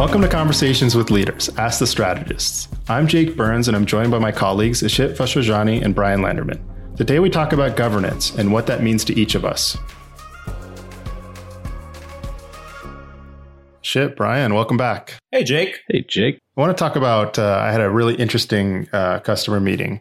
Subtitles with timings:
[0.00, 2.68] Welcome to Conversations with Leaders, Ask the Strategists.
[2.88, 6.58] I'm Jake Burns, and I'm joined by my colleagues Ishit Vachhrajani and Bryan Landerman.
[6.96, 9.76] Today we talk about governance and what that means to each of us.
[13.84, 15.18] Ishit, Bryan, welcome back.
[15.32, 15.80] Hey, Jake.
[15.88, 16.40] Hey, Jake.
[16.56, 17.38] I want to talk about.
[17.38, 20.00] Uh, I had a really interesting uh, customer meeting,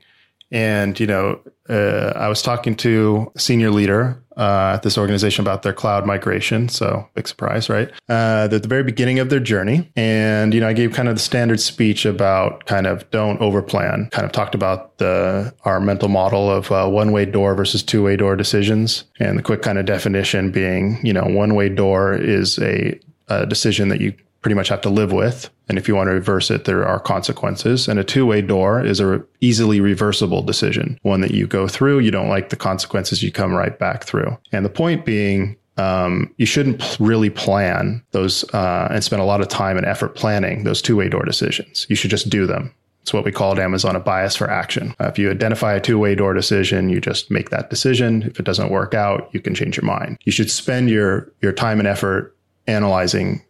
[0.49, 5.43] and you know, uh, I was talking to a senior leader uh, at this organization
[5.43, 6.69] about their cloud migration.
[6.69, 7.89] So big surprise, right?
[8.07, 9.91] Uh, at the very beginning of their journey.
[9.95, 14.09] And, you know, I gave kind of the standard speech about kind of don't overplan,
[14.11, 18.01] kind of talked about the, our mental model of uh, one way door versus two
[18.03, 19.03] way door decisions.
[19.19, 23.45] And the quick kind of definition being, you know, one way door is a, a
[23.45, 25.49] decision that you pretty much have to live with.
[25.69, 27.87] And if you want to reverse it, there are consequences.
[27.87, 31.67] And a two way door is a re- easily reversible decision, one that you go
[31.67, 34.37] through, you don't like the consequences, you come right back through.
[34.51, 39.41] And the point being, um, you shouldn't really plan those uh, and spend a lot
[39.41, 41.85] of time and effort planning those two way door decisions.
[41.87, 42.73] You should just do them.
[43.01, 44.93] It's what we call at Amazon a bias for action.
[44.99, 48.23] Uh, if you identify a two way door decision, you just make that decision.
[48.23, 50.17] If it doesn't work out, you can change your mind.
[50.25, 52.35] You should spend your, your time and effort
[52.67, 53.41] analyzing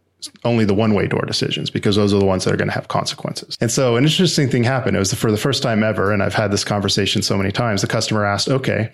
[0.43, 2.73] only the one way door decisions because those are the ones that are going to
[2.73, 3.57] have consequences.
[3.61, 4.95] And so an interesting thing happened.
[4.95, 6.11] It was for the first time ever.
[6.11, 7.81] And I've had this conversation so many times.
[7.81, 8.91] The customer asked, okay,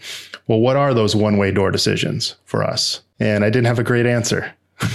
[0.48, 3.02] well, what are those one way door decisions for us?
[3.20, 4.53] And I didn't have a great answer.
[4.81, 4.90] you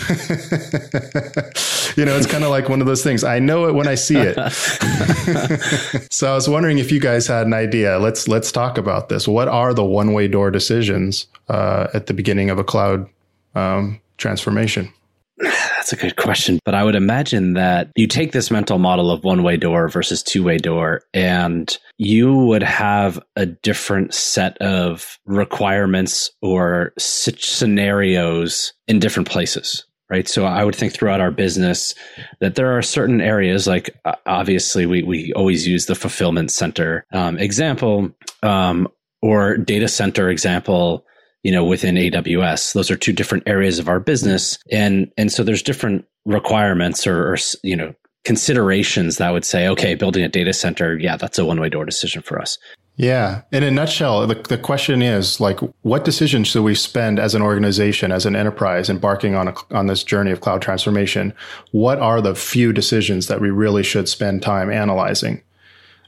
[2.04, 3.24] know, it's kind of like one of those things.
[3.24, 4.34] I know it when I see it.
[6.12, 7.98] so I was wondering if you guys had an idea.
[7.98, 9.26] Let's let's talk about this.
[9.26, 13.08] What are the one way door decisions uh, at the beginning of a cloud
[13.54, 14.92] um, transformation?
[15.40, 16.58] That's a good question.
[16.64, 20.22] But I would imagine that you take this mental model of one way door versus
[20.22, 28.98] two way door, and you would have a different set of requirements or scenarios in
[28.98, 29.84] different places.
[30.10, 30.28] Right.
[30.28, 31.94] So I would think throughout our business
[32.40, 33.96] that there are certain areas, like
[34.26, 38.10] obviously we, we always use the fulfillment center um, example
[38.42, 38.88] um,
[39.22, 41.06] or data center example
[41.42, 42.74] you know, within AWS.
[42.74, 44.58] Those are two different areas of our business.
[44.70, 49.94] And, and so there's different requirements or, or, you know, considerations that would say, okay,
[49.94, 52.58] building a data center, yeah, that's a one way door decision for us.
[52.96, 53.42] Yeah.
[53.50, 57.40] In a nutshell, the, the question is like, what decisions should we spend as an
[57.40, 61.32] organization, as an enterprise embarking on a, on this journey of cloud transformation?
[61.70, 65.42] What are the few decisions that we really should spend time analyzing?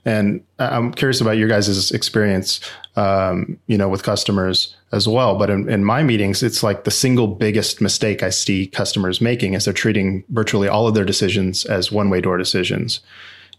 [0.05, 2.61] And I'm curious about your guys' experience,
[2.97, 5.37] um, you know, with customers as well.
[5.37, 9.55] But in, in, my meetings, it's like the single biggest mistake I see customers making
[9.55, 13.01] is they're treating virtually all of their decisions as one way door decisions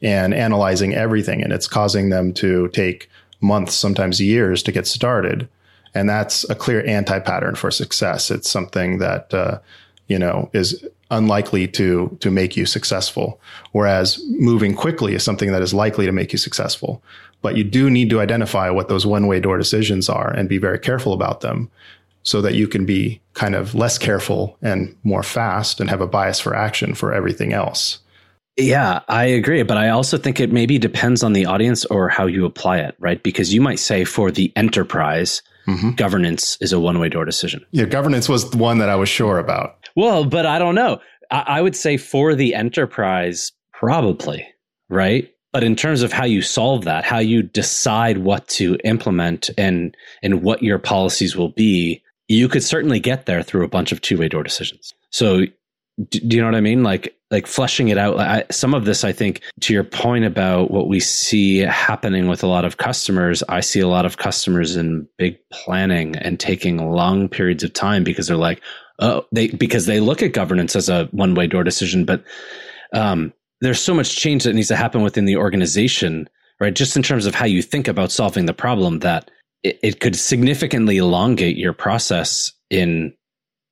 [0.02, 1.42] and analyzing everything.
[1.42, 3.10] And it's causing them to take
[3.42, 5.50] months, sometimes years to get started.
[5.96, 8.30] And that's a clear anti pattern for success.
[8.30, 9.60] It's something that, uh,
[10.08, 13.40] you know, is unlikely to to make you successful
[13.72, 17.04] whereas moving quickly is something that is likely to make you successful
[17.44, 20.58] but you do need to identify what those one way door decisions are and be
[20.58, 21.70] very careful about them
[22.24, 26.08] so that you can be kind of less careful and more fast and have a
[26.08, 28.00] bias for action for everything else
[28.58, 29.64] yeah, I agree.
[29.64, 32.96] But I also think it maybe depends on the audience or how you apply it,
[33.00, 33.22] right?
[33.22, 35.92] Because you might say for the enterprise, mm-hmm.
[35.92, 37.66] governance is a one way door decision.
[37.72, 39.78] Yeah, governance was the one that I was sure about.
[39.96, 41.02] Well, but I don't know.
[41.32, 44.48] I, I would say for the enterprise, probably,
[44.88, 45.33] right?
[45.54, 49.96] But in terms of how you solve that, how you decide what to implement and
[50.22, 54.02] and what your policies will be, you could certainly get there through a bunch of
[54.02, 54.94] two way door decisions.
[55.12, 55.46] So
[56.10, 56.84] do, do, you know what I mean?
[56.84, 58.20] Like like fleshing it out.
[58.20, 62.44] I, some of this, I think, to your point about what we see happening with
[62.44, 63.44] a lot of customers.
[63.50, 68.04] I see a lot of customers in big planning and taking long periods of time
[68.04, 68.62] because they're like,
[69.00, 72.24] oh, they because they look at governance as a one way door decision, but
[72.94, 76.30] um, there's so much change that needs to happen within the organization,
[76.60, 76.76] right?
[76.76, 79.32] Just in terms of how you think about solving the problem, that
[79.64, 83.14] it, it could significantly elongate your process in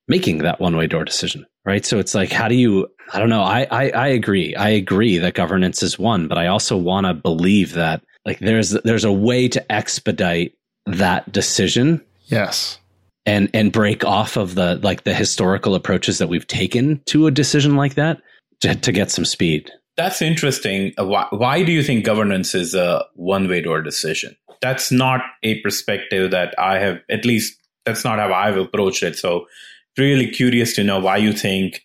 [0.08, 1.84] making that one way door decision, right?
[1.84, 2.88] So it's like, how do you?
[3.12, 3.42] I don't know.
[3.42, 4.54] I I, I agree.
[4.56, 8.70] I agree that governance is one, but I also want to believe that like there's
[8.70, 10.54] there's a way to expedite
[10.86, 12.02] that decision.
[12.24, 12.78] Yes
[13.24, 17.30] and and break off of the like the historical approaches that we've taken to a
[17.30, 18.20] decision like that
[18.60, 20.92] to, to get some speed that's interesting.
[20.98, 24.36] Uh, why, why do you think governance is a one way door decision?
[24.60, 29.16] That's not a perspective that i have at least that's not how i've approached it.
[29.18, 29.46] So
[29.98, 31.84] really curious to know why you think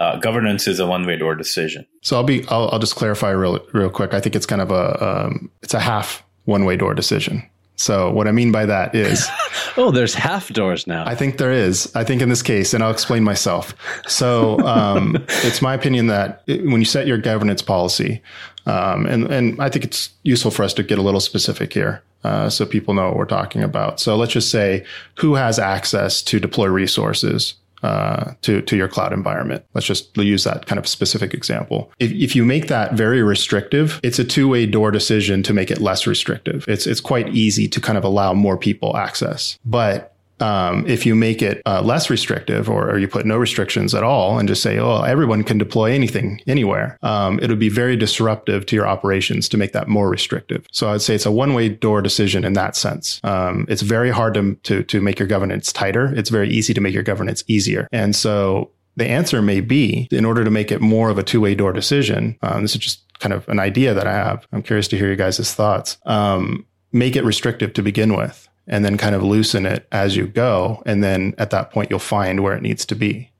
[0.00, 1.86] uh, governance is a one way door decision.
[2.02, 4.14] So i'll be I'll, I'll, just clarify real real quick.
[4.14, 7.48] I think it's kind of a um, it's a half one way door decision
[7.78, 9.28] So what I mean by that is,
[9.76, 11.06] oh, there's half doors now.
[11.06, 11.90] I think there is.
[11.94, 13.74] I think in this case, and I'll explain myself.
[14.08, 18.20] So um, it's my opinion that when you set your governance policy,
[18.66, 22.02] um, and and I think it's useful for us to get a little specific here.
[22.24, 24.00] Uh, so people know what we're talking about.
[24.00, 24.84] So let's just say
[25.14, 29.64] who has access to deploy resources uh, to to your cloud environment.
[29.74, 31.90] Let's just use that kind of specific example.
[31.98, 35.70] If, if you make that very restrictive, it's a two way door decision to make
[35.70, 36.64] it less restrictive.
[36.68, 41.14] It's it's quite easy to kind of allow more people access, but um, if you
[41.14, 44.62] make it uh, less restrictive or, or, you put no restrictions at all and just
[44.62, 48.86] say, oh, everyone can deploy anything anywhere, um, it would be very disruptive to your
[48.86, 50.66] operations to make that more restrictive.
[50.72, 53.20] So I'd say it's a one way door decision in that sense.
[53.24, 56.12] Um, it's very hard to, to, to make your governance tighter.
[56.14, 57.88] It's very easy to make your governance easier.
[57.92, 61.40] And so the answer may be in order to make it more of a two
[61.40, 62.36] way door decision.
[62.42, 64.46] Um, this is just kind of an idea that I have.
[64.52, 65.98] I'm curious to hear you guys' thoughts.
[66.04, 70.26] Um, make it restrictive to begin with and then kind of loosen it as you
[70.26, 70.82] go.
[70.86, 73.32] And then at that point, you'll find where it needs to be.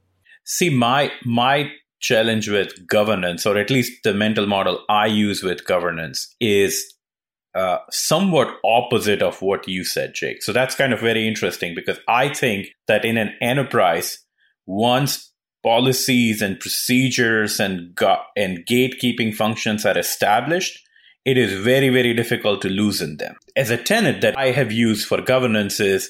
[0.44, 1.70] See, my, my
[2.00, 6.94] challenge with governance, or at least the mental model I use with governance, is
[7.54, 10.42] uh, somewhat opposite of what you said, Jake.
[10.42, 14.18] So that's kind of very interesting because I think that in an enterprise,
[14.66, 15.32] once
[15.62, 20.78] policies and procedures and go- and gatekeeping functions are established,
[21.28, 23.36] it is very, very difficult to loosen them.
[23.54, 26.08] As a tenet that I have used for governance is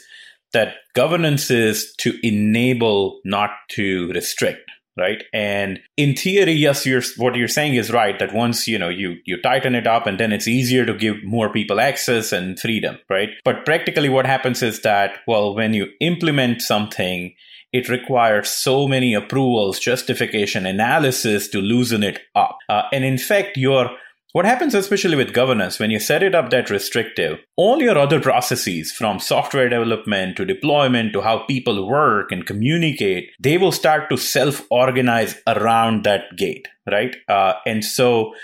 [0.52, 4.62] that governance is to enable, not to restrict
[4.96, 5.22] right?
[5.32, 9.18] And in theory yes you're what you're saying is right that once you know you
[9.26, 12.98] you tighten it up and then it's easier to give more people access and freedom
[13.08, 13.28] right?
[13.44, 17.32] But practically what happens is that well when you implement something
[17.72, 22.58] it requires so many approvals justification analysis to loosen it up.
[22.68, 23.90] Uh, and in fact your
[24.32, 28.20] what happens, especially with governance, when you set it up that restrictive, all your other
[28.20, 34.10] processes, from software development to deployment to how people work and communicate, they will start
[34.10, 37.16] to self organize around that gate, right?
[37.28, 38.34] Uh, and so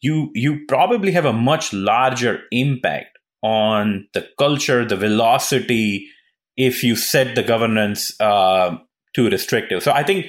[0.00, 6.08] you you probably have a much larger impact on the culture, the velocity,
[6.56, 8.76] if you set the governance uh,
[9.14, 9.82] too restrictive.
[9.84, 10.26] So I think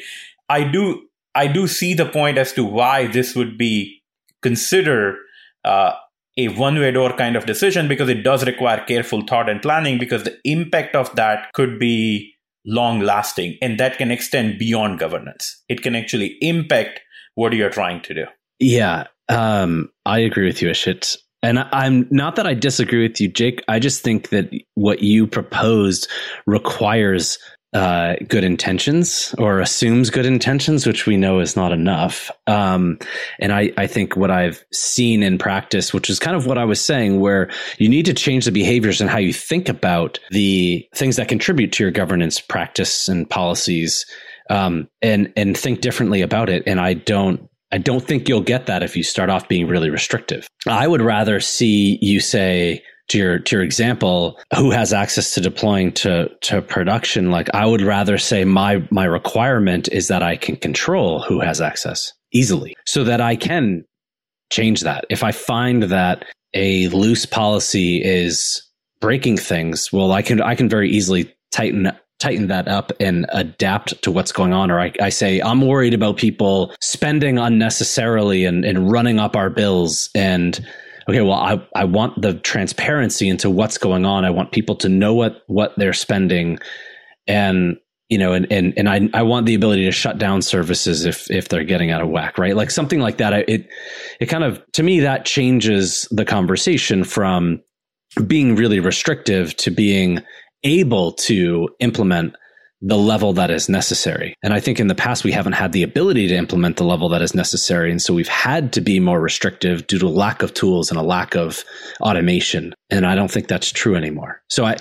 [0.48, 1.02] I do
[1.34, 3.99] I do see the point as to why this would be
[4.42, 5.18] consider
[5.66, 5.94] uh,
[6.38, 9.98] a one way door kind of decision because it does require careful thought and planning
[9.98, 12.34] because the impact of that could be
[12.66, 15.64] long lasting and that can extend beyond governance.
[15.70, 17.02] It can actually impact
[17.36, 18.26] what you're trying to do.
[18.60, 21.18] Yeah, um, I agree with you, Ishit.
[21.42, 23.64] And I'm not that I disagree with you, Jake.
[23.70, 26.10] I just think that what you proposed
[26.46, 27.38] requires
[27.74, 32.32] uh, good intentions or assumes good intentions, which we know is not enough.
[32.48, 32.98] Um,
[33.40, 36.66] and I, I think what I've seen in practice, which is kind of what I
[36.66, 40.88] was saying, where you need to change the behaviors and how you think about the
[40.96, 44.06] things that contribute to your governance practice and policies,
[44.50, 46.64] um, and and think differently about it.
[46.66, 49.90] And I don't I don't think you'll get that if you start off being really
[49.90, 50.48] restrictive.
[50.68, 55.42] I would rather see you say, to your to your example, who has access to
[55.42, 57.32] deploying to to production?
[57.32, 61.62] Like I would rather say my my requirement is that I can control who has
[61.62, 63.84] access easily, so that I can
[64.52, 65.06] change that.
[65.10, 68.64] If I find that a loose policy is
[69.00, 74.02] breaking things, well, I can I can very easily tighten tighten that up and adapt
[74.04, 74.70] to what's going on.
[74.70, 79.50] Or I, I say, I'm worried about people spending unnecessarily and, and running up our
[79.50, 80.60] bills and
[81.10, 84.26] okay, well, I, I want the transparency into what's going on.
[84.26, 86.60] I want people to know what, what they're spending.
[87.28, 87.78] And,
[88.10, 91.30] you know, and, and, and I, I want the ability to shut down services if,
[91.32, 92.56] if they're getting out of whack, right?
[92.56, 93.50] Like something like that.
[93.50, 93.68] It,
[94.20, 97.62] it kind of, to me, that changes the conversation from
[98.28, 100.20] being really restrictive to being
[100.64, 102.36] able to implement
[102.82, 104.34] the level that is necessary.
[104.42, 107.10] And I think in the past, we haven't had the ability to implement the level
[107.10, 107.92] that is necessary.
[107.92, 111.04] And so we've had to be more restrictive due to lack of tools and a
[111.04, 111.64] lack of
[112.00, 112.74] automation.
[112.90, 114.42] And I don't think that's true anymore.
[114.48, 114.78] So I,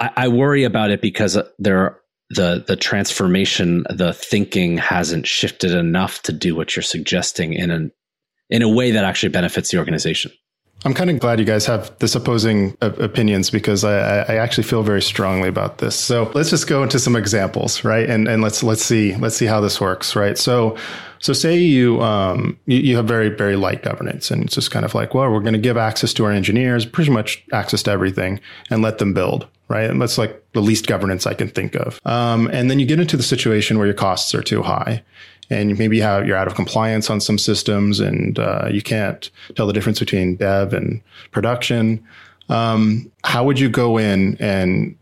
[0.00, 6.32] I, worry about it because there the the transformation, the thinking hasn't shifted enough to
[6.32, 7.92] do what you're suggesting in an
[8.50, 10.32] in a way that actually benefits the organization.
[10.84, 14.82] I'm kind of glad you guys have this opposing opinions because I, I, actually feel
[14.82, 15.98] very strongly about this.
[15.98, 18.08] So let's just go into some examples, right?
[18.08, 20.36] And and let's let's see let's see how this works, right?
[20.36, 20.76] So
[21.20, 24.84] so say you um you, you have very very light governance, and it's just kind
[24.84, 27.90] of like, well, we're going to give access to our engineers, pretty much access to
[27.90, 28.38] everything,
[28.68, 29.88] and let them build, right?
[29.88, 31.98] And that's like the least governance I can think of.
[32.04, 35.02] Um, and then you get into the situation where your costs are too high
[35.50, 39.66] and maybe have, you're out of compliance on some systems and uh, you can't tell
[39.66, 42.04] the difference between dev and production.
[42.48, 44.96] Um, how would you go in and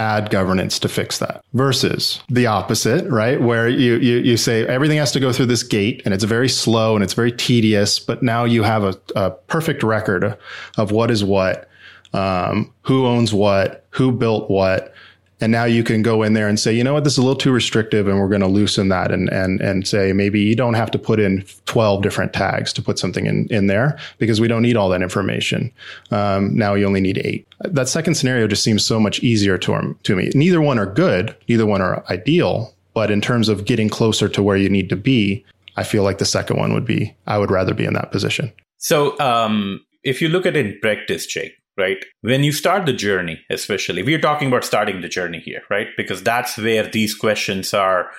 [0.00, 3.40] add governance to fix that versus the opposite, right?
[3.40, 6.48] Where you, you, you say everything has to go through this gate and it's very
[6.48, 10.38] slow and it's very tedious, but now you have a, a perfect record
[10.78, 11.68] of what is what,
[12.14, 14.94] um, who owns what, who built what,
[15.40, 17.22] and now you can go in there and say, you know what, this is a
[17.22, 20.54] little too restrictive and we're going to loosen that and, and, and say, maybe you
[20.54, 24.40] don't have to put in 12 different tags to put something in, in there because
[24.40, 25.72] we don't need all that information.
[26.10, 27.46] Um, now you only need eight.
[27.60, 30.30] That second scenario just seems so much easier to, to me.
[30.34, 31.34] Neither one are good.
[31.48, 32.74] Neither one are ideal.
[32.92, 35.44] But in terms of getting closer to where you need to be,
[35.76, 38.52] I feel like the second one would be, I would rather be in that position.
[38.78, 42.04] So, um, if you look at it in practice, Jake, right?
[42.22, 45.88] When you start the journey, especially, we're talking about starting the journey here, right?
[45.96, 48.10] Because that's where these questions are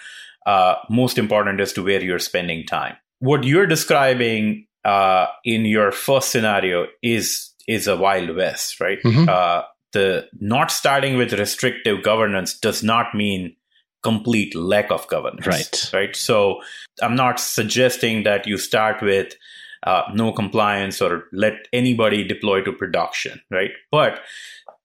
[0.45, 2.95] uh, most important as to where you're spending time.
[3.19, 8.97] What you're describing uh, in your first scenario is is a wild west, right?
[9.03, 9.29] Mm-hmm.
[9.29, 9.61] Uh,
[9.93, 13.55] the not starting with restrictive governance does not mean
[14.03, 15.91] complete lack of governance, right?
[15.93, 16.15] Right.
[16.15, 16.61] So
[17.01, 19.35] I'm not suggesting that you start with
[19.83, 23.71] uh, no compliance or let anybody deploy to production, right?
[23.91, 24.19] But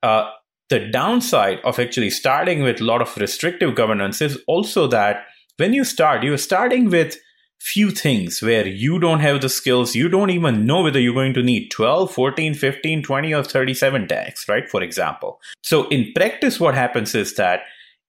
[0.03, 0.31] uh,
[0.69, 5.27] the downside of actually starting with a lot of restrictive governance is also that
[5.59, 7.17] when you start, you're starting with
[7.61, 11.35] few things where you don't have the skills, you don't even know whether you're going
[11.35, 14.69] to need 12, 14, 15, 20, or 37 tags, right?
[14.69, 15.41] For example.
[15.63, 17.63] So in practice, what happens is that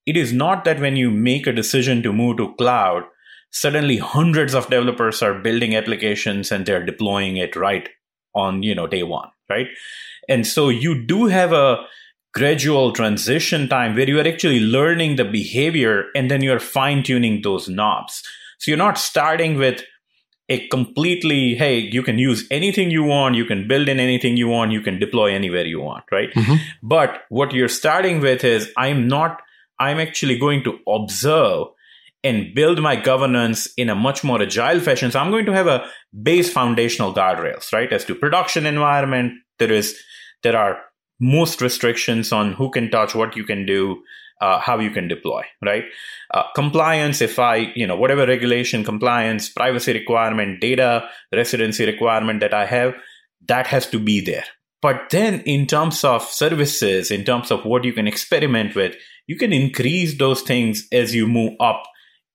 [0.05, 3.03] it is not that when you make a decision to move to cloud,
[3.51, 7.89] suddenly hundreds of developers are building applications and they're deploying it right
[8.35, 9.67] on you know day one right?
[10.29, 11.85] And so you do have a
[12.33, 17.41] gradual transition time where you are actually learning the behavior and then you're fine tuning
[17.41, 18.23] those knobs.
[18.59, 19.83] So you're not starting with
[20.49, 24.47] a completely hey you can use anything you want you can build in anything you
[24.47, 26.33] want you can deploy anywhere you want right?
[26.33, 26.55] Mm-hmm.
[26.81, 29.41] but what you're starting with is i'm not
[29.77, 31.67] i'm actually going to observe
[32.23, 35.11] and build my governance in a much more agile fashion.
[35.11, 35.85] So I'm going to have a
[36.23, 37.91] base foundational guardrails, right?
[37.91, 39.97] As to production environment, there is
[40.43, 40.77] there are
[41.19, 44.01] most restrictions on who can touch, what you can do,
[44.41, 45.85] uh, how you can deploy, right?
[46.33, 52.53] Uh, compliance, if I, you know, whatever regulation, compliance, privacy requirement, data residency requirement that
[52.53, 52.93] I have,
[53.47, 54.43] that has to be there.
[54.81, 58.95] But then in terms of services, in terms of what you can experiment with,
[59.25, 61.83] you can increase those things as you move up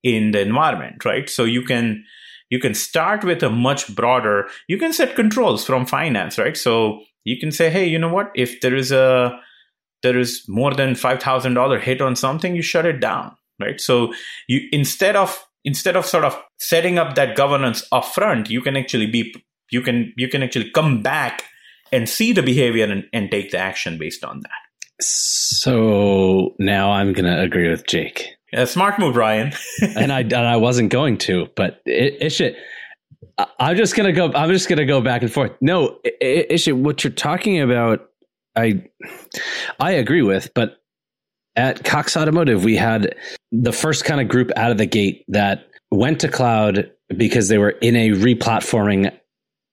[0.03, 1.29] in the environment, right?
[1.29, 2.05] So you can
[2.51, 4.49] you can start with a much broader.
[4.69, 6.57] You can set controls from finance, right?
[6.57, 8.31] So you can say, hey, you know what?
[8.35, 9.39] If there is a
[10.03, 13.81] there is more than five thousand dollar hit on something, you shut it down, right?
[13.81, 14.13] So
[14.49, 19.07] you instead of instead of sort of setting up that governance upfront, you can actually
[19.07, 19.35] be
[19.71, 21.45] you can you can actually come back
[21.93, 25.05] and see the behavior and, and take the action based on that.
[25.05, 28.37] So now I'm going to agree with Jake.
[28.53, 29.53] Yeah, smart move, Ryan.
[29.97, 32.59] and I and I wasn't going to, but it,
[33.59, 34.31] I'm just gonna go.
[34.33, 35.53] I'm just gonna go back and forth.
[35.61, 38.11] No, Ishit, what you're talking about,
[38.55, 38.85] I
[39.81, 40.79] I agree with, but
[41.57, 43.15] at Cox Automotive, we had
[43.51, 47.59] the first kind of group out of the gate that went to cloud because they
[47.59, 49.13] were in a replatforming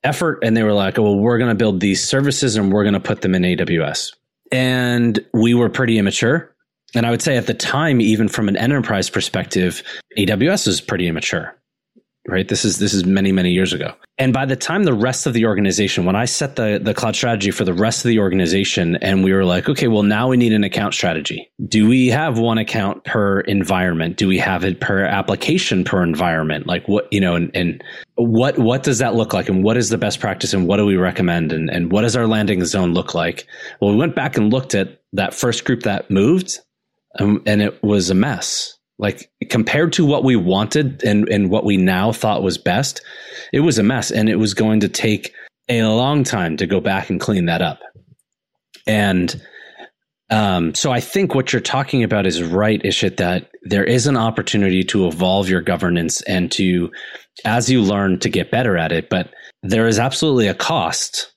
[0.04, 2.84] effort, and they were like, "Oh, well, we're going to build these services and we're
[2.84, 4.14] going to put them in AWS."
[4.52, 6.56] And we were pretty immature
[6.96, 9.84] and I would say at the time, even from an enterprise perspective,
[10.18, 11.56] AWS was pretty immature.
[12.28, 12.48] Right.
[12.48, 13.94] This is this is many, many years ago.
[14.20, 17.16] And by the time the rest of the organization, when I set the, the cloud
[17.16, 20.38] strategy for the rest of the organization, and we were like, okay, well, now we
[20.38, 21.50] need an account strategy.
[21.66, 24.18] Do we have one account per environment?
[24.18, 26.68] Do we have it per application per environment?
[26.68, 27.84] Like what, you know, and, and
[28.16, 29.50] what what does that look like?
[29.50, 31.52] And what is the best practice and what do we recommend?
[31.52, 33.48] And and what does our landing zone look like?
[33.82, 36.60] Well, we went back and looked at that first group that moved
[37.18, 38.76] um, and it was a mess.
[38.98, 43.02] Like compared to what we wanted and, and what we now thought was best,
[43.54, 44.12] it was a mess.
[44.12, 45.34] And it was going to take
[45.70, 47.80] a long time to go back and clean that up.
[48.86, 49.42] And
[50.30, 54.18] um, so I think what you're talking about is right, Ishit, that there is an
[54.18, 56.92] opportunity to evolve your governance and to,
[57.46, 59.10] as you learn, to get better at it.
[59.10, 61.34] But there is absolutely a cost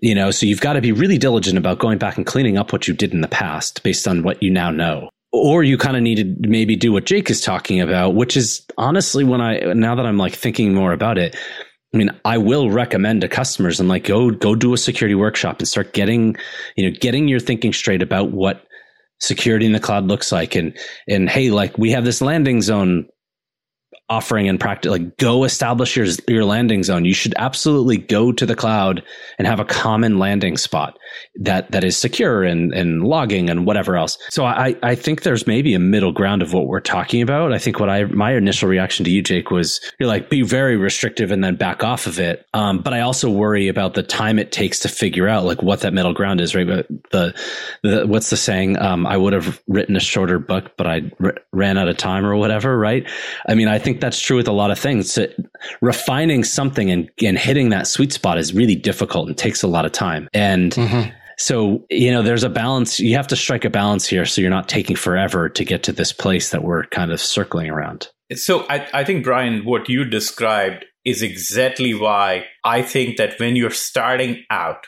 [0.00, 2.72] you know, so you've got to be really diligent about going back and cleaning up
[2.72, 5.10] what you did in the past based on what you now know.
[5.32, 8.66] Or you kind of need to maybe do what Jake is talking about, which is
[8.76, 11.36] honestly when I now that I'm like thinking more about it,
[11.94, 15.58] I mean, I will recommend to customers and like go go do a security workshop
[15.58, 16.36] and start getting,
[16.76, 18.66] you know, getting your thinking straight about what
[19.20, 20.76] security in the cloud looks like and
[21.08, 23.06] and hey, like we have this landing zone
[24.12, 27.06] offering and practice like go establish your your landing zone.
[27.06, 29.02] You should absolutely go to the cloud
[29.38, 30.98] and have a common landing spot
[31.36, 34.18] that that is secure and and logging and whatever else.
[34.28, 37.54] So i i think there's maybe a middle ground of what we're talking about.
[37.54, 40.76] I think what i my initial reaction to you jake was you're like be very
[40.76, 42.46] restrictive and then back off of it.
[42.52, 45.80] Um, but i also worry about the time it takes to figure out like what
[45.80, 46.66] that middle ground is right?
[46.66, 47.34] But the
[47.82, 48.78] the what's the saying?
[48.78, 52.26] Um, i would have written a shorter book but i r- ran out of time
[52.26, 53.08] or whatever right?
[53.48, 55.12] I mean i think that's true with a lot of things.
[55.12, 55.26] So
[55.80, 59.86] refining something and, and hitting that sweet spot is really difficult and takes a lot
[59.86, 60.28] of time.
[60.34, 61.10] And mm-hmm.
[61.38, 63.00] so, you know, there's a balance.
[63.00, 65.92] You have to strike a balance here so you're not taking forever to get to
[65.92, 68.08] this place that we're kind of circling around.
[68.34, 73.56] So I, I think, Bryan, what you described is exactly why I think that when
[73.56, 74.86] you're starting out,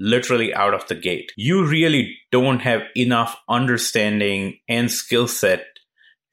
[0.00, 5.64] literally out of the gate, you really don't have enough understanding and skill set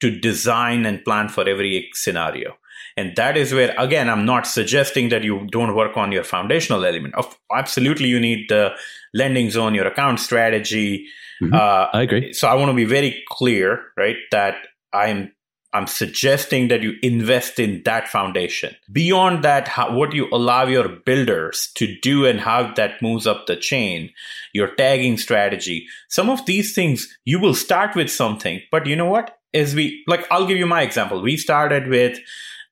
[0.00, 2.56] to design and plan for every scenario.
[2.96, 6.84] And that is where, again, I'm not suggesting that you don't work on your foundational
[6.84, 7.14] element.
[7.14, 8.72] Of absolutely, you need the
[9.14, 11.06] landing zone, your account strategy.
[11.42, 11.54] Mm-hmm.
[11.54, 12.32] Uh, I agree.
[12.32, 14.16] So I want to be very clear, right?
[14.32, 14.56] That
[14.92, 15.32] I'm
[15.72, 18.74] I'm suggesting that you invest in that foundation.
[18.90, 23.46] Beyond that, how, what you allow your builders to do and how that moves up
[23.46, 24.12] the chain,
[24.52, 29.06] your tagging strategy, some of these things, you will start with something, but you know
[29.06, 29.38] what?
[29.52, 31.22] Is we like I'll give you my example.
[31.22, 32.18] We started with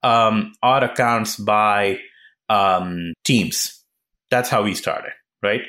[0.03, 1.99] um, our accounts by
[2.49, 3.85] um, teams.
[4.31, 5.63] That's how we started, right?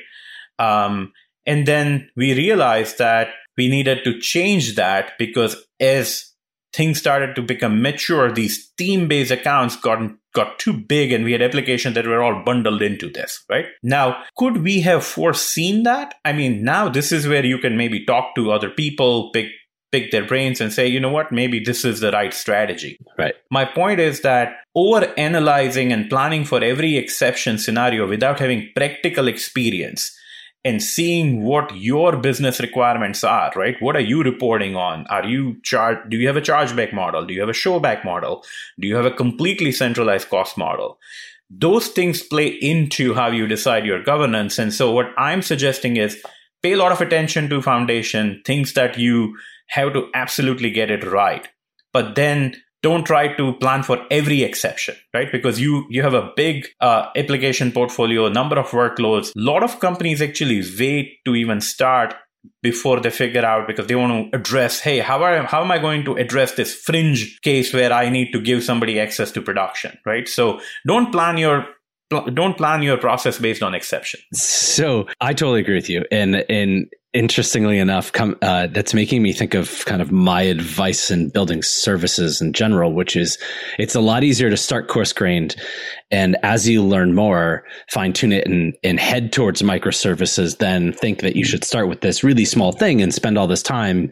[0.58, 1.12] Um,
[1.46, 6.30] and then we realized that we needed to change that because as
[6.72, 9.98] things started to become mature, these team-based accounts got
[10.32, 13.42] got too big, and we had applications that were all bundled into this.
[13.48, 16.14] Right now, could we have foreseen that?
[16.24, 19.46] I mean, now this is where you can maybe talk to other people, pick
[19.92, 22.98] pick their brains and say, you know what, maybe this is the right strategy.
[23.18, 23.34] Right.
[23.50, 29.26] My point is that over analyzing and planning for every exception scenario without having practical
[29.26, 30.16] experience
[30.64, 33.76] and seeing what your business requirements are, right?
[33.80, 35.06] What are you reporting on?
[35.08, 37.24] Are you charge do you have a chargeback model?
[37.24, 38.44] Do you have a showback model?
[38.78, 40.98] Do you have a completely centralized cost model?
[41.48, 44.58] Those things play into how you decide your governance.
[44.58, 46.22] And so what I'm suggesting is
[46.62, 49.36] pay a lot of attention to foundation, things that you
[49.70, 51.48] have to absolutely get it right.
[51.92, 55.30] But then don't try to plan for every exception, right?
[55.30, 59.28] Because you you have a big uh, application portfolio, number of workloads.
[59.36, 62.14] A lot of companies actually wait to even start
[62.62, 65.78] before they figure out because they want to address, hey, how are how am I
[65.78, 69.98] going to address this fringe case where I need to give somebody access to production,
[70.06, 70.26] right?
[70.28, 71.66] So don't plan your
[72.10, 74.20] don't plan your process based on exception.
[74.32, 79.32] So I totally agree with you, and and interestingly enough, come, uh, that's making me
[79.32, 83.36] think of kind of my advice in building services in general, which is
[83.78, 85.56] it's a lot easier to start coarse grained.
[86.12, 91.20] And as you learn more, fine tune it and, and head towards microservices, then think
[91.20, 94.10] that you should start with this really small thing and spend all this time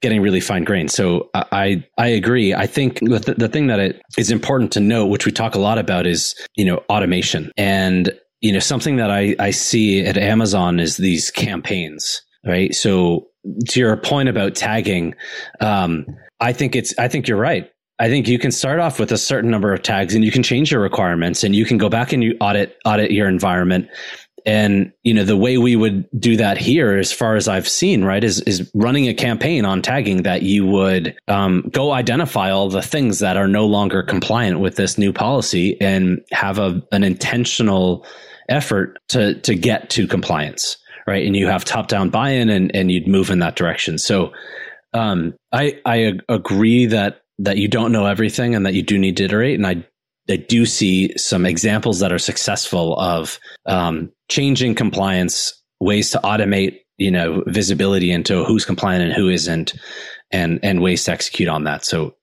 [0.00, 0.92] getting really fine grained.
[0.92, 2.54] So I, I agree.
[2.54, 5.60] I think the, the thing that it is important to note, which we talk a
[5.60, 10.18] lot about is, you know, automation and you know something that I, I see at
[10.18, 12.74] amazon is these campaigns right?
[12.74, 13.28] So
[13.68, 15.14] to your point about tagging,
[15.60, 16.06] um,
[16.40, 17.70] I think it's I think you're right.
[17.98, 20.42] I think you can start off with a certain number of tags and you can
[20.42, 23.88] change your requirements and you can go back and you audit audit your environment.
[24.44, 28.04] And you know the way we would do that here, as far as I've seen,
[28.04, 32.68] right, is is running a campaign on tagging that you would um, go identify all
[32.68, 37.02] the things that are no longer compliant with this new policy and have a an
[37.02, 38.06] intentional
[38.48, 40.76] effort to to get to compliance
[41.06, 41.26] right?
[41.26, 43.98] And you have top down buy in, and and you'd move in that direction.
[43.98, 44.32] So,
[44.92, 49.16] um, I I agree that that you don't know everything and that you do need
[49.18, 49.86] to iterate, and I
[50.28, 56.80] I do see some examples that are successful of um, changing compliance ways to automate
[56.98, 59.74] you know visibility into who's compliant and who isn't
[60.30, 62.14] and and ways to execute on that so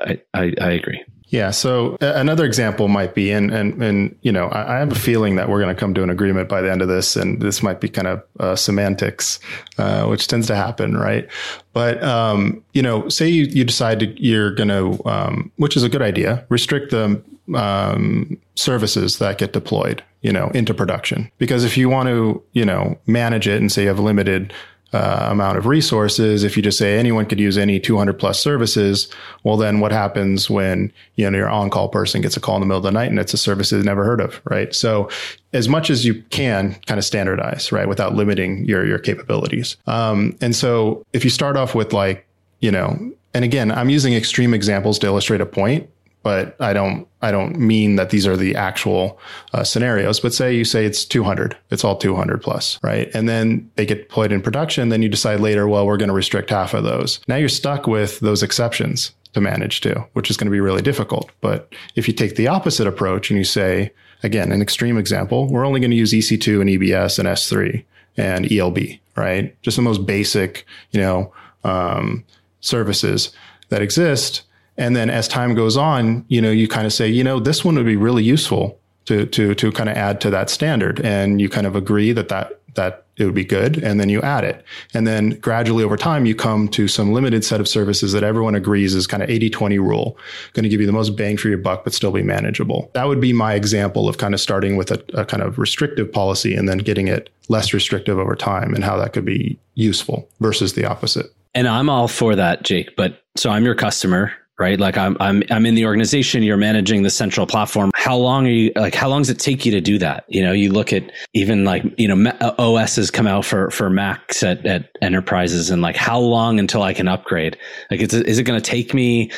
[0.00, 1.50] i i, I agree yeah.
[1.50, 5.36] So another example might be, and and and you know, I, I have a feeling
[5.36, 7.62] that we're going to come to an agreement by the end of this, and this
[7.62, 9.38] might be kind of uh, semantics,
[9.76, 11.28] uh, which tends to happen, right?
[11.74, 15.82] But um, you know, say you you decide to, you're going to, um, which is
[15.82, 17.22] a good idea, restrict the
[17.54, 22.64] um, services that get deployed, you know, into production, because if you want to, you
[22.64, 24.52] know, manage it and say you have limited
[24.92, 26.44] uh, amount of resources.
[26.44, 29.08] If you just say anyone could use any 200 plus services,
[29.44, 32.66] well, then what happens when you know your on-call person gets a call in the
[32.66, 34.74] middle of the night and it's a service they've never heard of, right?
[34.74, 35.10] So,
[35.52, 39.76] as much as you can, kind of standardize, right, without limiting your your capabilities.
[39.86, 42.26] Um, and so, if you start off with like,
[42.60, 45.88] you know, and again, I'm using extreme examples to illustrate a point,
[46.22, 49.18] but I don't I don't mean that these are the actual
[49.54, 50.20] uh, scenarios.
[50.20, 53.10] But say you say it's 200, it's all 200 plus, right?
[53.14, 54.88] And then they get deployed in production.
[54.88, 57.20] Then you decide later, well, we're going to restrict half of those.
[57.28, 60.82] Now you're stuck with those exceptions to manage too, which is going to be really
[60.82, 61.30] difficult.
[61.40, 65.66] But if you take the opposite approach and you say, again, an extreme example, we're
[65.66, 67.84] only going to use EC2 and EBS and S3
[68.16, 68.78] and ELB,
[69.16, 69.60] right?
[69.62, 71.32] Just the most basic, you know,
[71.64, 72.24] um,
[72.60, 73.32] services
[73.68, 74.42] that exist.
[74.78, 77.64] And then as time goes on, you know, you kind of say, you know, this
[77.64, 81.40] one would be really useful to to to kind of add to that standard, and
[81.40, 84.44] you kind of agree that that that it would be good, and then you add
[84.44, 84.64] it,
[84.94, 88.54] and then gradually over time you come to some limited set of services that everyone
[88.54, 90.16] agrees is kind of 80-20 rule,
[90.52, 92.88] going to give you the most bang for your buck, but still be manageable.
[92.94, 96.12] That would be my example of kind of starting with a, a kind of restrictive
[96.12, 100.28] policy and then getting it less restrictive over time, and how that could be useful
[100.38, 101.26] versus the opposite.
[101.54, 102.94] And I'm all for that, Jake.
[102.94, 104.78] But so I'm your customer, right?
[104.78, 106.42] Like I'm I'm I'm in the organization.
[106.42, 107.90] You're managing the central platform.
[107.94, 108.72] How long are you?
[108.74, 110.24] Like how long does it take you to do that?
[110.28, 113.70] You know, you look at even like you know uh, OS has come out for
[113.70, 117.56] for Macs at at enterprises, and like how long until I can upgrade?
[117.90, 119.30] Like, is it going to take me?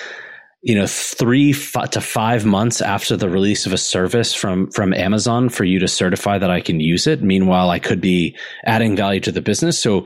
[0.62, 5.48] you know three to five months after the release of a service from from amazon
[5.48, 9.20] for you to certify that i can use it meanwhile i could be adding value
[9.20, 10.04] to the business so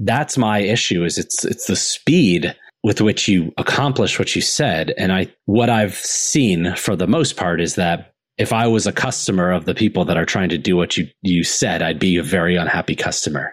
[0.00, 2.54] that's my issue is it's it's the speed
[2.86, 7.36] with which you accomplish what you said and i what i've seen for the most
[7.36, 10.56] part is that if i was a customer of the people that are trying to
[10.56, 13.52] do what you you said i'd be a very unhappy customer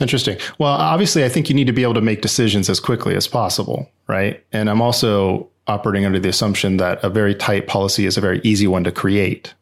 [0.00, 0.38] Interesting.
[0.58, 3.28] Well, obviously, I think you need to be able to make decisions as quickly as
[3.28, 4.42] possible, right?
[4.50, 8.40] And I'm also operating under the assumption that a very tight policy is a very
[8.42, 9.54] easy one to create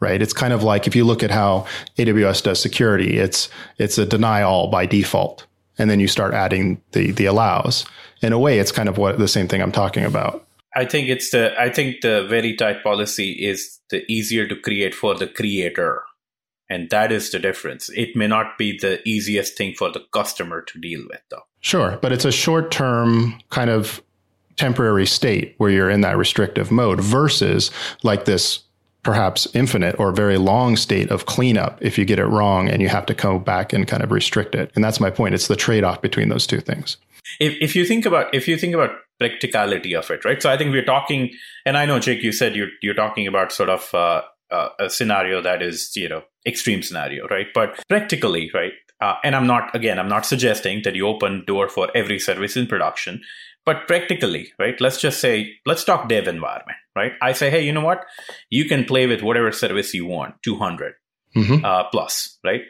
[0.00, 1.66] right it's kind of like if you look at how
[1.98, 3.48] aws does security it's
[3.78, 5.46] it's a deny all by default
[5.78, 7.84] and then you start adding the the allows.
[8.22, 10.46] In a way it's kind of what the same thing i'm talking about.
[10.74, 14.94] I think it's the i think the very tight policy is the easier to create
[14.94, 16.02] for the creator.
[16.70, 17.90] And that is the difference.
[17.90, 21.46] It may not be the easiest thing for the customer to deal with though.
[21.60, 24.02] Sure but it's a short term kind of
[24.56, 27.70] temporary state where you're in that restrictive mode versus
[28.02, 28.62] like this
[29.02, 32.88] perhaps infinite or very long state of cleanup if you get it wrong and you
[32.88, 34.70] have to come back and kind of restrict it.
[34.74, 35.34] And that's my point.
[35.34, 36.96] It's the trade off between those two things.
[37.40, 40.42] If, if you think about if you think about practicality of it, right?
[40.42, 41.30] So I think we're talking,
[41.64, 44.90] and I know Jake, you said you're you're talking about sort of uh, uh, a
[44.90, 47.46] scenario that is you know extreme scenario, right?
[47.54, 48.72] But practically, right?
[49.00, 52.56] Uh, and I'm not again, I'm not suggesting that you open door for every service
[52.56, 53.22] in production.
[53.64, 54.80] But practically, right?
[54.80, 57.12] Let's just say, let's talk dev environment, right?
[57.20, 58.04] I say, hey, you know what?
[58.50, 60.94] You can play with whatever service you want, 200
[61.36, 61.64] mm-hmm.
[61.64, 62.62] uh, plus, right?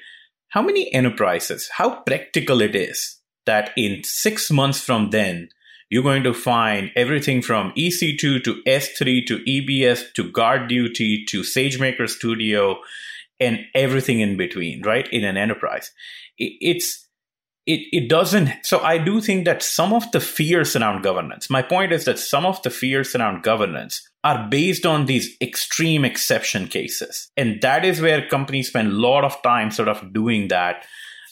[0.49, 5.49] How many enterprises, how practical it is that in six months from then,
[5.91, 12.09] you're going to find everything from EC2 to S3 to EBS to GuardDuty to SageMaker
[12.09, 12.79] Studio
[13.39, 15.07] and everything in between, right?
[15.13, 15.91] In an enterprise.
[16.39, 17.09] It's
[17.67, 21.63] it, it doesn't so i do think that some of the fears around governance my
[21.63, 26.69] point is that some of the fears around governance are based on these extreme exception
[26.69, 30.85] cases and that is where companies spend a lot of time sort of doing that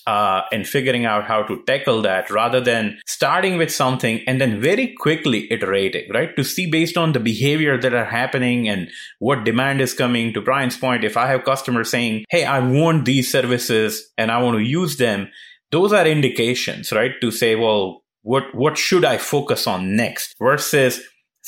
[0.07, 4.61] uh, and figuring out how to tackle that rather than starting with something and then
[4.61, 6.35] very quickly iterating, right?
[6.37, 10.33] To see based on the behavior that are happening and what demand is coming.
[10.33, 14.42] To Bryan's point, if I have customers saying, Hey, I want these services and I
[14.42, 15.29] want to use them,
[15.70, 17.12] those are indications, right?
[17.20, 21.00] To say, well, what, what should I focus on next versus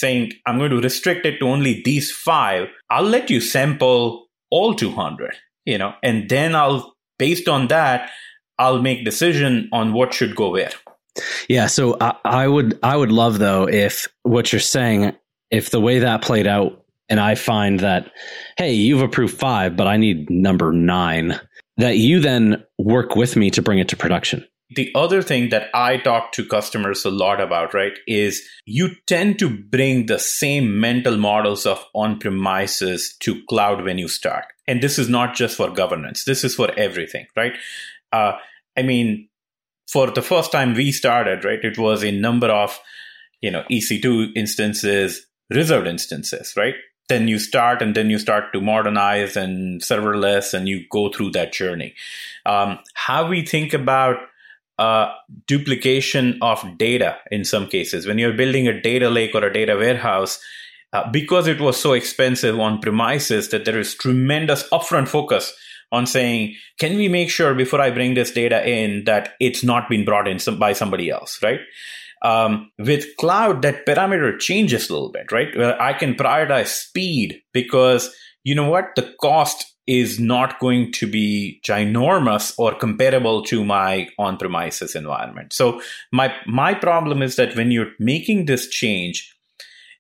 [0.03, 2.69] saying, I'm going to restrict it to only these five.
[2.91, 5.35] I'll let you sample all 200,
[5.65, 8.11] you know, and then I'll, based on that,
[8.59, 10.73] I'll make decision on what should go where.
[11.49, 11.69] Yeah.
[11.69, 15.13] So I, I would, I would love though, if what you're saying,
[15.51, 18.11] if the way that played out and I find that,
[18.59, 21.41] hey, you've approved five, but I need number nine
[21.77, 24.47] that you then work with me to bring it to production.
[24.75, 29.39] The other thing that I talk to customers a lot about, right, is you tend
[29.41, 34.47] to bring the same mental models of on premises to cloud when you start.
[34.67, 37.55] And this is not just for governance, this is for everything, right?
[38.13, 38.33] Uh,
[38.77, 39.29] I mean,
[39.91, 42.79] for the first time we started, right, it was a number of,
[43.41, 46.75] you know, EC2 instances, reserved instances, right?
[47.09, 51.31] then you start and then you start to modernize and serverless and you go through
[51.31, 51.95] that journey
[52.47, 54.17] um, how we think about
[54.79, 55.13] uh,
[55.47, 59.77] duplication of data in some cases when you're building a data lake or a data
[59.77, 60.41] warehouse
[60.93, 65.53] uh, because it was so expensive on premises that there is tremendous upfront focus
[65.91, 69.89] on saying can we make sure before i bring this data in that it's not
[69.89, 71.61] been brought in some, by somebody else right
[72.25, 75.57] Um, with cloud, that parameter changes a little bit, right?
[75.57, 78.95] Where I can prioritize speed because you know what?
[78.95, 85.53] The cost is not going to be ginormous or comparable to my on-premises environment.
[85.53, 85.81] So
[86.13, 89.35] my my problem is that when you're making this change,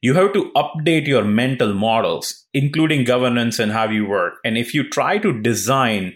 [0.01, 4.35] you have to update your mental models, including governance and how you work.
[4.45, 6.15] And if you try to design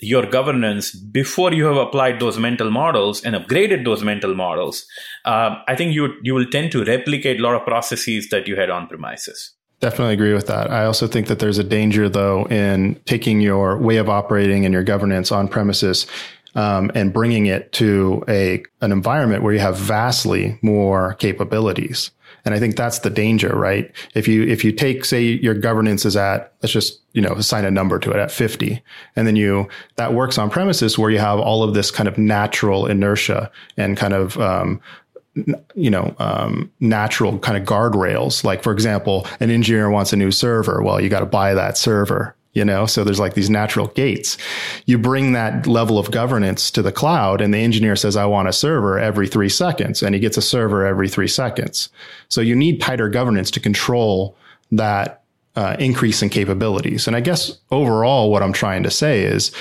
[0.00, 4.86] your governance before you have applied those mental models and upgraded those mental models,
[5.24, 8.56] uh, I think you you will tend to replicate a lot of processes that you
[8.56, 9.54] had on premises.
[9.84, 10.70] Definitely agree with that.
[10.70, 14.72] I also think that there's a danger, though, in taking your way of operating and
[14.72, 16.06] your governance on premises
[16.54, 22.12] um, and bringing it to a an environment where you have vastly more capabilities.
[22.46, 23.92] And I think that's the danger, right?
[24.14, 27.66] If you if you take say your governance is at let's just you know assign
[27.66, 28.82] a number to it at 50,
[29.16, 32.16] and then you that works on premises where you have all of this kind of
[32.16, 34.80] natural inertia and kind of um,
[35.74, 38.44] you know, um, natural kind of guardrails.
[38.44, 40.82] Like, for example, an engineer wants a new server.
[40.82, 42.86] Well, you got to buy that server, you know?
[42.86, 44.38] So there's like these natural gates.
[44.86, 48.48] You bring that level of governance to the cloud and the engineer says, I want
[48.48, 51.88] a server every three seconds and he gets a server every three seconds.
[52.28, 54.36] So you need tighter governance to control
[54.70, 55.22] that
[55.56, 57.06] uh, increase in capabilities.
[57.06, 59.52] And I guess overall, what I'm trying to say is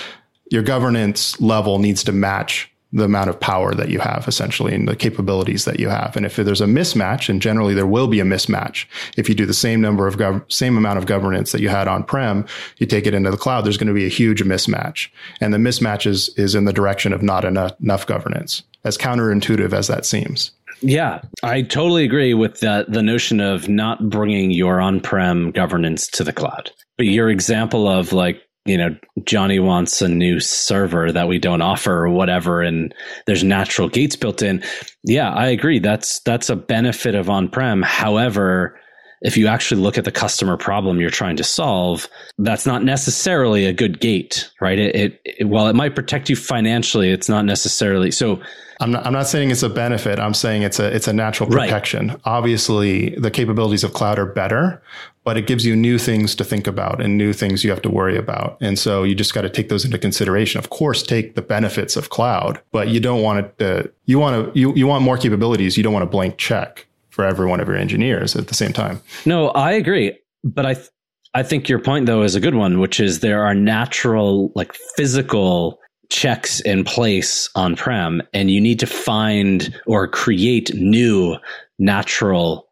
[0.49, 4.88] your governance level needs to match the amount of power that you have essentially and
[4.88, 6.15] the capabilities that you have.
[6.15, 8.86] And if there's a mismatch, and generally there will be a mismatch,
[9.17, 11.88] if you do the same number of gov- same amount of governance that you had
[11.88, 12.45] on prem,
[12.77, 15.10] you take it into the cloud, there's going to be a huge mismatch.
[15.41, 19.73] And the mismatch is, is in the direction of not enough, enough governance, as counterintuitive
[19.73, 20.51] as that seems.
[20.82, 22.91] Yeah, I totally agree with that.
[22.91, 26.71] The notion of not bringing your on-prem governance to the cloud.
[26.97, 28.95] But your example of like you know,
[29.26, 32.93] Johnny wants a new server that we don't offer or whatever, and
[33.26, 34.63] there's natural gates built in.
[35.04, 35.80] Yeah, I agree.
[35.80, 37.82] That's that's a benefit of on-prem.
[37.82, 38.80] However,
[39.21, 43.65] if you actually look at the customer problem you're trying to solve, that's not necessarily
[43.65, 44.78] a good gate, right?
[44.78, 48.41] It, it, it while it might protect you financially, it's not necessarily so.
[48.80, 50.19] I'm not, I'm not saying it's a benefit.
[50.19, 52.08] I'm saying it's a it's a natural protection.
[52.10, 52.19] Right.
[52.26, 54.82] Obviously, the capabilities of cloud are better,
[55.23, 57.89] but it gives you new things to think about and new things you have to
[57.89, 58.57] worry about.
[58.62, 60.59] And so you just got to take those into consideration.
[60.59, 64.53] Of course, take the benefits of cloud, but you don't want it to, you want
[64.53, 65.77] to, you, you want more capabilities.
[65.77, 68.73] You don't want a blank check for every one of your engineers at the same
[68.73, 69.01] time.
[69.25, 70.17] No, I agree.
[70.43, 70.89] But I, th-
[71.33, 74.73] I think your point though is a good one, which is there are natural, like
[74.73, 81.36] physical checks in place on prem and you need to find or create new
[81.79, 82.67] natural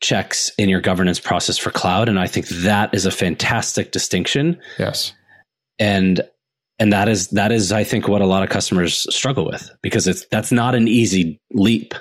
[0.00, 4.58] checks in your governance process for cloud and i think that is a fantastic distinction.
[4.78, 5.12] Yes.
[5.78, 6.20] And
[6.78, 10.06] and that is that is i think what a lot of customers struggle with because
[10.06, 11.94] it's that's not an easy leap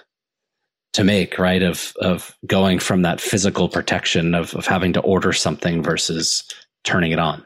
[0.93, 5.33] to make right of of going from that physical protection of, of having to order
[5.33, 6.43] something versus
[6.83, 7.45] turning it on.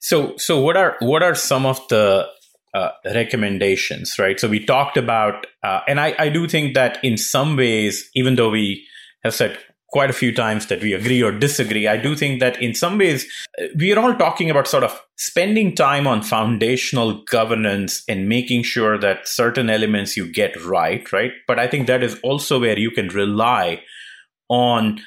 [0.00, 2.26] So so what are what are some of the
[2.74, 4.38] uh, recommendations right?
[4.38, 8.36] So we talked about uh, and I, I do think that in some ways even
[8.36, 8.86] though we
[9.24, 11.86] have said quite a few times that we agree or disagree.
[11.86, 13.26] I do think that in some ways,
[13.60, 18.64] uh, we are all talking about sort of spending time on foundational governance and making
[18.64, 21.32] sure that certain elements you get right, right?
[21.46, 23.80] But I think that is also where you can rely
[24.48, 25.00] on,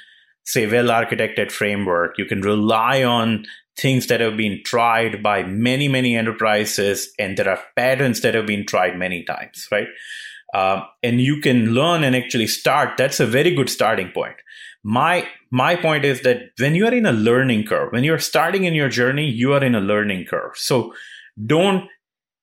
[0.45, 2.17] say, well architected framework.
[2.17, 3.45] You can rely on
[3.77, 8.45] things that have been tried by many, many enterprises, and there are patterns that have
[8.45, 9.87] been tried many times, right?
[10.53, 12.97] Uh, and you can learn and actually start.
[12.97, 14.35] That's a very good starting point
[14.83, 18.63] my my point is that when you are in a learning curve when you're starting
[18.63, 20.93] in your journey you are in a learning curve so
[21.45, 21.89] don't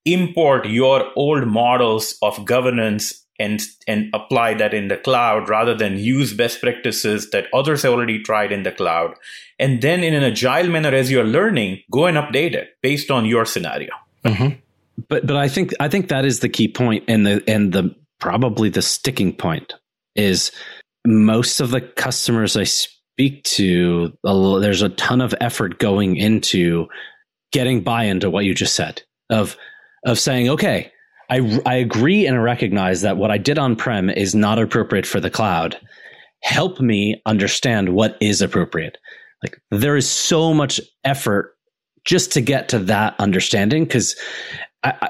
[0.05, 5.99] import your old models of governance and and apply that in the cloud rather than
[5.99, 9.15] use best practices that others have already tried in the cloud
[9.59, 13.25] and then in an agile manner as you're learning go and update it based on
[13.25, 13.91] your scenario
[14.25, 14.59] mm-hmm.
[15.09, 17.95] But but i think i think that is the key point and the and the
[18.19, 19.75] probably the sticking point
[20.15, 20.51] is
[21.07, 26.87] most of the customers I speak to, there's a ton of effort going into
[27.53, 29.57] getting buy into what you just said of
[30.05, 30.93] of saying, okay,
[31.31, 35.21] I I agree and recognize that what I did on prem is not appropriate for
[35.21, 35.79] the cloud.
[36.43, 38.99] Help me understand what is appropriate.
[39.43, 41.55] Like there is so much effort
[42.05, 44.17] just to get to that understanding because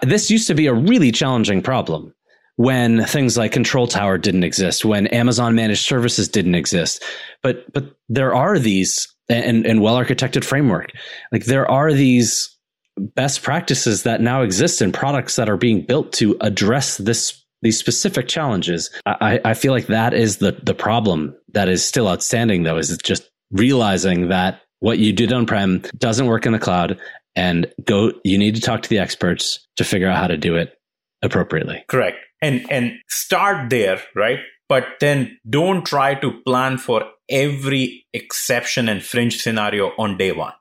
[0.03, 2.13] this used to be a really challenging problem
[2.57, 7.03] when things like control tower didn't exist, when Amazon managed services didn't exist.
[7.43, 10.91] But but there are these and, and well architected framework.
[11.33, 12.51] Like there are these
[12.97, 17.79] best practices that now exist in products that are being built to address this these
[17.79, 18.91] specific challenges.
[19.07, 22.97] I, I feel like that is the the problem that is still outstanding though, is
[22.99, 26.99] just realizing that what you did on prem doesn't work in the cloud
[27.37, 30.57] and go you need to talk to the experts to figure out how to do
[30.57, 30.79] it
[31.23, 31.85] appropriately.
[31.89, 32.19] Correct.
[32.43, 34.41] And and start there, right?
[34.69, 40.53] But then don't try to plan for every exception and fringe scenario on day one.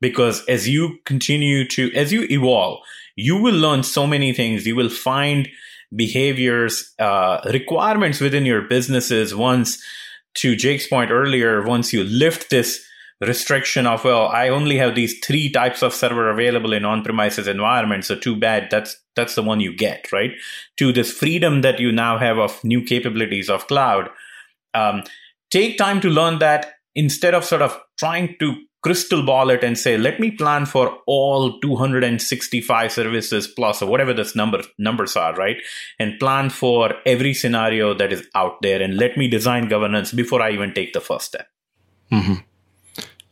[0.00, 2.80] Because as you continue to, as you evolve,
[3.16, 4.66] you will learn so many things.
[4.66, 5.48] You will find
[5.94, 9.82] behaviors, uh, requirements within your businesses once,
[10.34, 12.84] to Jake's point earlier, once you lift this
[13.20, 18.04] restriction of well i only have these three types of server available in on-premises environment
[18.04, 20.30] so too bad that's that's the one you get right?
[20.78, 24.08] To this freedom that you now have of new capabilities of cloud
[24.74, 25.02] um,
[25.50, 29.76] take time to learn that instead of sort of trying to crystal ball it and
[29.76, 35.34] say let me plan for all 265 services plus or whatever this number numbers are
[35.34, 35.56] right?
[35.98, 40.40] And plan for every scenario that is out there and let me design governance before
[40.40, 41.48] i even take the first step.
[42.12, 42.34] Mm-hmm.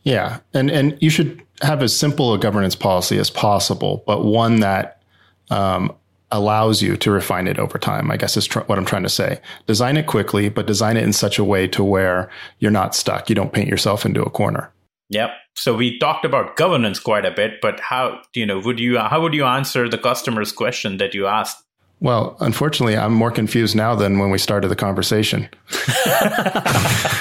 [0.07, 4.61] Yeah, and and you should have as simple a governance policy as possible, but one
[4.61, 5.01] that
[5.49, 5.93] um,
[6.31, 8.09] allows you to refine it over time.
[8.09, 9.41] I guess is tr- what I'm trying to say.
[9.65, 13.27] Design it quickly, but design it in such a way to where you're not stuck.
[13.27, 14.71] You don't paint yourself into a corner.
[15.09, 15.31] Yep.
[15.55, 19.21] So we talked about governance quite a bit, but how you know would you how
[19.21, 21.61] would you answer the customer's question that you asked
[21.99, 25.49] well, unfortunately, I'm more confused now than when we started the conversation.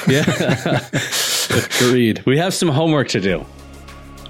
[0.07, 0.89] yeah.
[1.79, 2.23] Agreed.
[2.27, 3.45] We have some homework to do.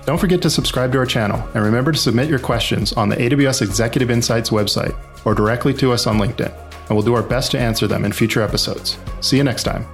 [0.04, 3.16] Don't forget to subscribe to our channel and remember to submit your questions on the
[3.16, 7.50] AWS Executive Insights website or directly to us on LinkedIn, and we'll do our best
[7.50, 8.98] to answer them in future episodes.
[9.20, 9.84] See you next time.